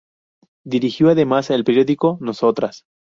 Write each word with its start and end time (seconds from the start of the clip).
Dirigió 0.65 1.09
además 1.11 1.51
el 1.51 1.63
periódico 1.63 2.17
"Nosotras". 2.21 2.85